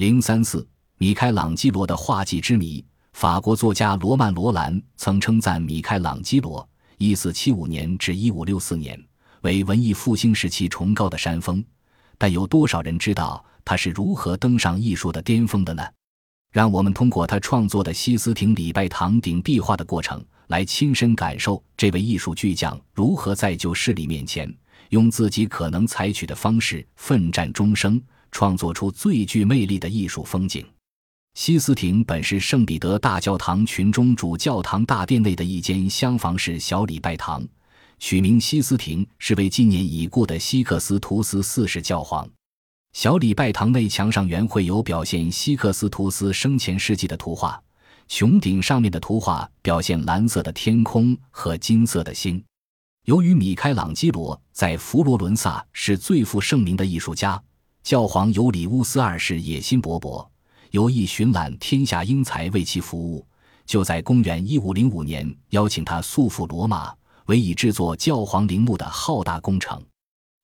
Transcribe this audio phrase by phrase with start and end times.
[0.00, 2.82] 零三四，米开朗基罗的画技之谜。
[3.12, 8.98] 法国作家罗曼·罗兰曾称赞米开朗基罗（一四七五年至一五六四年）
[9.44, 11.62] 为文艺复兴时期崇高的山峰，
[12.16, 15.86] 但有多少人知道他是如何登上艺术的巅峰的呢？
[16.50, 24.50] 让我们通过他创作的西斯廷礼拜堂顶壁画的过程，来亲身感受这位艺术巨匠如何在旧势力面前，
[24.88, 28.00] 用自己可能采取的方式奋战终生，
[28.30, 30.66] 创作出最具魅力的艺术风景。
[31.34, 37.46] 西斯廷本是圣彼得大教堂群中主教堂大殿内的一间厢房式小礼拜堂，
[37.98, 42.28] 取名西斯廷是为纪念已故的西克斯图斯四世教皇。
[42.92, 47.62] 小礼拜堂内墙上原绘有表现西克斯图斯生前事迹的图画，
[48.08, 52.42] 穹顶上面的图画表现蓝色的天空和金色的星。
[53.04, 57.40] 由于米开朗基罗在佛罗伦萨是最负盛名的艺术家，
[57.82, 60.26] 教皇尤里乌斯二世野心勃勃。
[60.70, 63.26] 有意寻揽天下英才为其服务，
[63.66, 66.94] 就在公元一五零五年邀请他速赴罗马，
[67.26, 69.82] 为以制作教皇陵墓的浩大工程。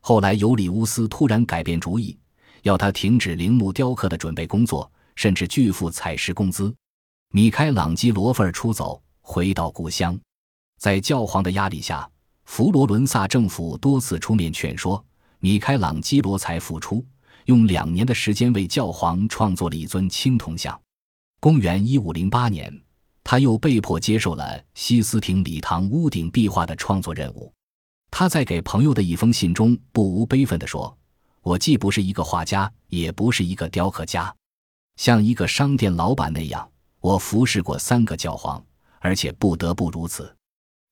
[0.00, 2.16] 后来尤里乌斯突然改变主意，
[2.62, 6.74] 要他停止陵墓雕刻的准备工作，甚至拒付采石工资。
[7.30, 10.18] 米开朗基罗愤而出走，回到故乡。
[10.78, 12.08] 在教皇的压力下，
[12.44, 15.04] 佛罗伦萨政府多次出面劝说
[15.40, 17.04] 米开朗基罗才复出。
[17.46, 20.78] 用两年的时间为教皇创作了一尊青铜像。
[21.40, 22.72] 公元一五零八年，
[23.22, 27.52] 他又被迫接受了西斯廷礼堂屋顶壁画的创作任务。
[28.10, 30.96] 他在给朋友的一封信中不无悲愤地说
[31.42, 34.34] ：“我既不是一个画家，也不是一个雕刻家，
[34.96, 36.66] 像一个商店老板那样，
[37.00, 38.64] 我服侍过三个教皇，
[39.00, 40.34] 而且不得不如此。”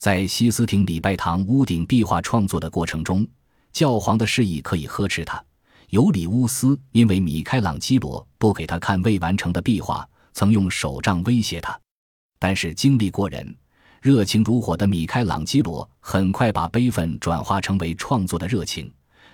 [0.00, 3.24] 在西斯廷礼拜堂屋顶壁画创作的过程中，
[3.70, 5.44] 教皇的示意可以呵斥他。
[5.90, 11.78] 尤里乌斯因为米开朗基罗不给他看未完成的壁画，曾用手杖威胁他。
[12.38, 13.56] 但是经历过人、
[14.00, 18.88] 热情如火的米开朗基罗很快把悲愤转化成为创作的热情，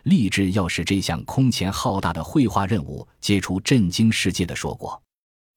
[0.05, 4.99] 立志要使这项空前浩大的绘画任务结出震惊世界的硕果。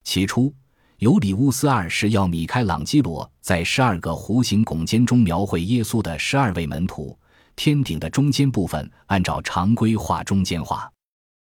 [0.03, 0.53] 起初，
[0.97, 7.17] 尤里乌斯二世要米开朗基罗在十二个弧形拱肩中描绘耶稣的十二位门徒。
[7.59, 10.89] 天顶的中间部分按照常规画中间画，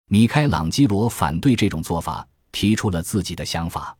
[0.09, 3.95] 米开朗基罗反对这种做法，提出了自己的想法。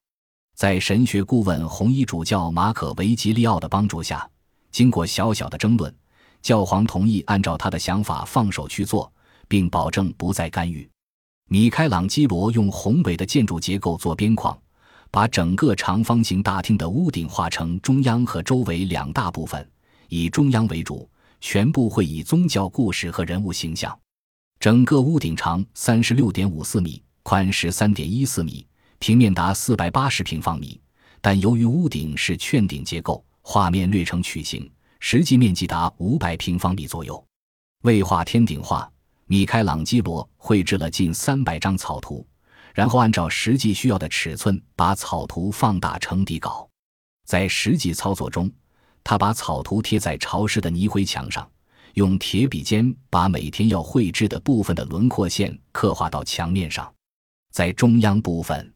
[0.53, 4.29] 在神学顾问红衣主教马可维吉利奥的帮助下，
[4.69, 5.95] 经过小小的争论，
[6.41, 9.09] 教皇同意按照他的想法放手去做，
[9.47, 10.85] 并保证不再干预。
[11.47, 14.59] 米开朗基罗用宏伟的建筑结构做边框，
[15.09, 19.65] 把整个长方形大厅的屋顶画成中央和周围两大部分，
[20.09, 21.09] 以中央为主。
[21.41, 23.97] 全部会以宗教故事和人物形象。
[24.59, 28.67] 整个屋顶长三十六点五四米，宽十三点一四米，
[28.99, 30.79] 平面达四百八十平方米。
[31.21, 37.21] 但由于屋顶是券顶结构，画面略呈曲形，实际面积达五百平方米左右。
[37.83, 38.89] 为画天顶画，
[39.25, 42.27] 米开朗基罗绘制了近三百张草图，
[42.73, 46.69] 然后按照实际需要的尺寸把草图放大成底稿。
[47.25, 48.51] 在实际操作中，
[49.03, 51.49] 他把草图贴在潮湿的泥灰墙上，
[51.95, 56.91] 用铁笔尖把每天要绘制的部分的轮廓线刻画到墙面上。
[57.51, 58.71] 在中央部分，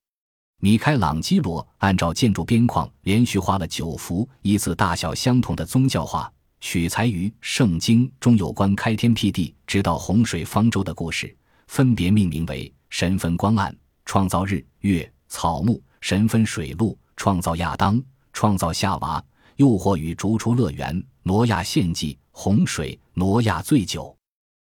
[0.60, 11.36] 米开朗基罗按照建筑边框连续画了九幅依次大小相同的宗教画，取材于《圣经》中有关开天辟地直到洪水方舟的故事，
[11.68, 18.02] 分别命名为“神分光暗”、“创造日月草木”、“神分水陆”、“创造亚当”、
[18.34, 19.24] “创造夏娃”。
[19.64, 24.14] 诱惑与逐出乐园，挪亚献祭，洪水，挪亚醉酒。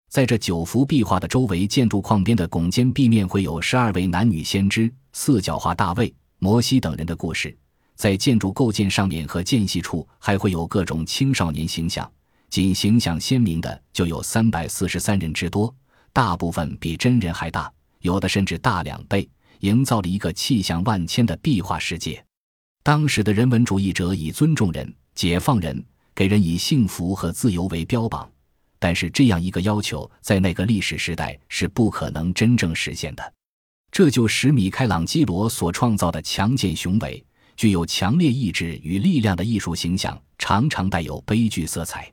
[0.10, 7.58] 在这九幅壁画的周围建筑框边的拱肩壁面，会有十二位男女先知、四角化大卫、摩西等人的故事。
[7.96, 12.12] 在建筑构件上面和间隙处，还会有各种青少年形象，
[12.50, 15.74] 仅形象鲜明的就有三百四十三人之多，
[16.12, 17.72] 大部分比真人还大，
[18.02, 19.30] 有的甚至大两倍，
[19.62, 22.22] 营造了一个气象万千的壁画世界。
[22.90, 28.28] 当时的人文主义者以尊重人、解放人、给人以幸福和自由为标榜，
[28.80, 33.34] 但是这样一个要求在那个历史时代是不可能真正实现的。
[33.92, 37.24] 这就使米开朗基罗所创造的强健雄伟、
[37.56, 42.12] 具有强烈意志与力量的艺术形象常常带有悲剧色彩。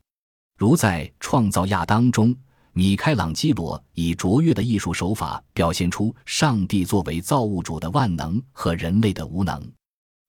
[0.58, 2.36] 如在《创造亚当》中，
[2.74, 9.66] 米开朗基罗以卓越的艺术手法表现出上帝作为造物主的万能和人类的无能。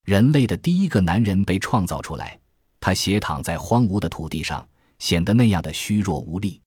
[0.08, 2.40] 人类的第一个男人被创造出来，
[2.80, 4.66] 他斜躺在荒芜的土地上，
[4.98, 6.58] 显得那样的虚弱无力。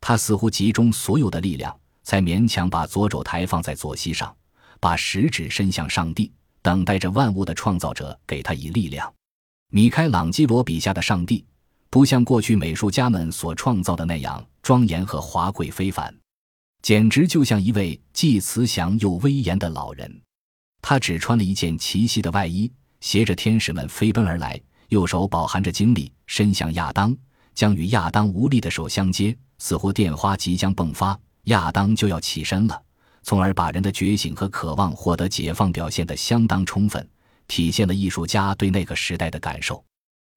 [0.00, 4.34] 他似乎集中所有的力量，才勉强把左肘抬放在左膝上，
[4.80, 6.32] 把食指伸向上帝，
[6.62, 9.12] 等待着万物的创造者给他以力量。
[9.70, 11.44] 米开朗基罗笔下的上帝，
[11.90, 16.18] 不像过去美术家们所创造的那样庄严和华贵非凡，
[16.80, 20.22] 简直就像一位既慈祥又威严的老人。
[20.88, 24.58] 他只穿了一件奇细的外衣，携着天使们飞奔而来，
[24.88, 27.14] 右手饱含着精力，伸向亚当，
[27.54, 32.82] 将与亚当无力的手相接，似乎电花即将迸发，亚当就要起身了，
[33.22, 37.06] 从而把人的觉醒和渴望获得解放表现得相当充分。
[37.48, 39.84] 体现了艺术家对那个时代的感受。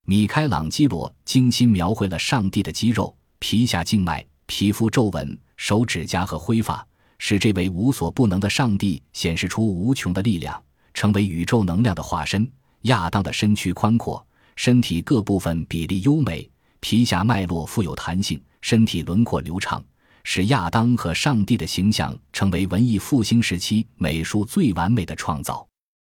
[0.06, 6.86] 米开朗基罗精心描绘了上帝的肌肉、皮下静脉、皮肤皱纹、手指甲和灰发，
[7.23, 10.59] 使这位无所不能的上帝显示出无穷的力量，
[10.91, 12.51] 成为宇宙能量的化身。
[12.81, 14.25] 亚当的身躯宽阔，
[14.56, 19.85] 身体各部分比例优美，皮下脉络富有弹性，身体轮廓流畅，
[20.23, 25.65] 使亚当和上帝的形象成为文艺复兴时期美术最完美的创造。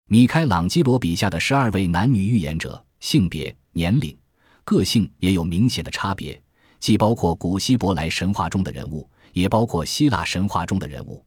[0.07, 4.17] 米开朗基罗笔下的十二位男女预言者，性别、年龄、
[4.63, 6.41] 个性也有明显的差别，
[6.79, 11.23] 既包括古希伯来神话中的人物，也包括希腊神话中的人物。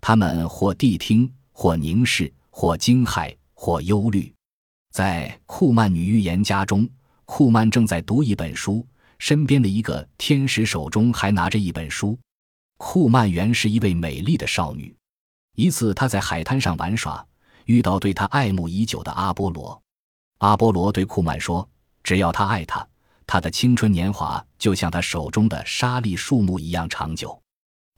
[0.00, 4.34] 他们或谛听，或凝视，或惊骇，或忧虑。
[4.90, 6.88] 在库曼女预言家中，
[7.24, 8.84] 库曼正在读一本书，
[9.18, 12.18] 身边的一个天使手中还拿着一本书。
[12.76, 14.94] 库曼原是一位美丽的少女，
[15.54, 17.24] 一次她在海滩上玩耍。
[17.66, 19.80] 遇到对她爱慕已久的阿波罗，
[20.38, 21.66] 阿波罗对库曼说
[22.02, 22.86] ：“只要他爱他，
[23.26, 27.40] 她的青春年华就像他手中的沙砾树木一样长久。”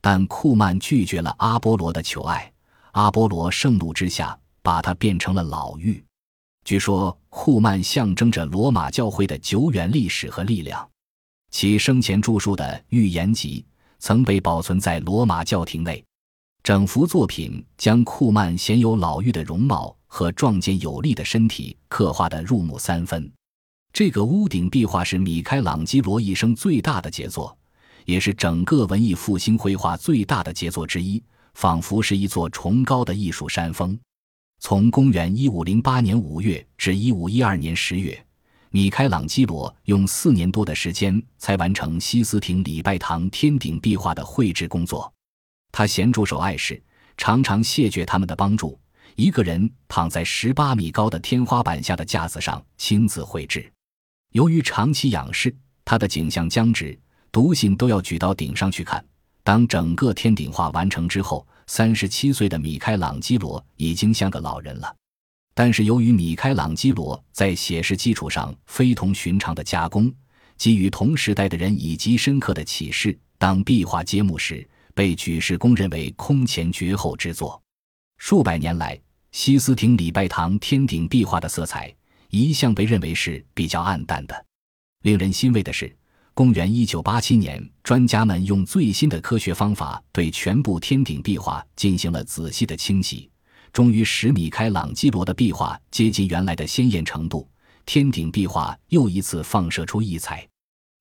[0.08, 2.53] 但库曼拒绝了阿波罗的求爱，
[2.93, 6.00] 阿波罗盛怒之下，把他变成了老妪。
[6.64, 10.88] 据说库曼象征着罗马教会的久远历史和力量，
[11.50, 13.67] 其生前著述的《预言集》
[13.99, 16.05] 曾被保存在罗马教廷内。
[16.62, 23.29] 整幅作品将库曼鲜有老妪的容貌和壮健有力的身体刻画得入木三分。
[23.93, 27.58] 这个屋顶壁画是米开朗基罗一生最大的杰作，
[28.06, 31.23] 也是整个文艺复兴绘画最大的杰作之一，
[31.55, 33.99] 仿佛是一座崇高的艺术山峰。
[34.61, 38.26] 从公元一五零八年五月至一五一二年十月，
[38.70, 45.12] 米开朗基罗用四年多的时间才完成西斯廷礼拜堂天顶壁画的绘制工作。
[45.73, 46.81] 他娴助手爱士，
[47.17, 48.79] 常常谢绝他们的帮助，
[49.17, 53.70] 一个人躺在十八米高的天花板下的架子上亲自绘制。
[54.31, 55.55] 由于长期仰视，
[55.85, 56.99] 他的颈项僵直，
[57.36, 59.04] 读信都要举到顶上去看。
[59.44, 64.96] 当整个天顶画完成之后，三十七岁的米开朗基罗已经像个老人了。
[65.54, 70.10] 但是由于米开朗基罗在写实基础上非同寻常的加工，
[70.56, 74.66] 给予同时代的人以极深刻的启示，当壁画揭幕时。
[74.94, 77.62] 被举世公认为空前绝后之作。
[78.16, 78.98] 数百年来，
[79.32, 81.94] 西斯廷礼拜堂天顶壁画的色彩
[82.30, 84.46] 一向被认为是比较暗淡的。
[85.02, 85.94] 令人欣慰的是，
[86.36, 93.30] 公元一九八七年，专家们用最新的科学方法对全部天顶壁画进行了仔细的清洗，
[93.72, 97.48] 终于使米开朗基罗的壁画接近原来的鲜艳程度。
[97.86, 100.46] 天顶壁画又一次放射出异彩，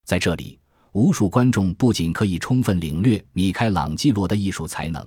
[0.05, 0.57] 在这里。
[0.93, 5.05] 无数观众不仅可以充分领略米开朗基罗的艺术才能，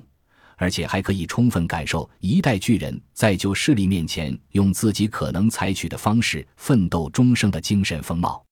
[0.59, 8.45] 而且还可以充分感受一代巨人在旧势力面前用自己可能采取的方式奋斗终生的精神风貌。